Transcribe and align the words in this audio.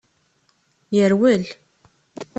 Yerwel. 0.95 1.43